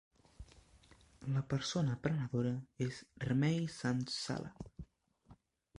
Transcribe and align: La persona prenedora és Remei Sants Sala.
La 1.35 1.43
persona 1.51 1.99
prenedora 2.07 2.55
és 2.87 2.99
Remei 3.27 3.63
Sants 3.79 4.19
Sala. 4.25 4.53